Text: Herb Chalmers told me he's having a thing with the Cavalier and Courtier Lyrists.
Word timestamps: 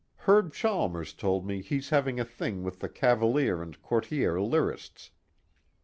Herb 0.25 0.51
Chalmers 0.51 1.13
told 1.13 1.45
me 1.45 1.61
he's 1.61 1.89
having 1.91 2.19
a 2.19 2.25
thing 2.25 2.63
with 2.63 2.79
the 2.79 2.89
Cavalier 2.89 3.61
and 3.61 3.79
Courtier 3.83 4.41
Lyrists. 4.41 5.11